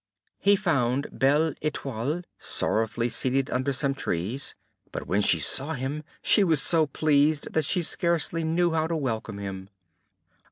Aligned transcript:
He 0.39 0.55
found 0.55 1.05
Belle 1.11 1.53
Etoile 1.61 2.23
sorrowfully 2.39 3.07
seated 3.07 3.51
under 3.51 3.71
some 3.71 3.93
trees, 3.93 4.55
but 4.91 5.05
when 5.05 5.21
she 5.21 5.37
saw 5.37 5.73
him 5.73 6.03
she 6.23 6.43
was 6.43 6.59
so 6.59 6.87
pleased 6.87 7.53
that 7.53 7.65
she 7.65 7.83
scarcely 7.83 8.43
knew 8.43 8.71
how 8.71 8.87
to 8.87 8.95
welcome 8.97 9.37
him. 9.37 9.69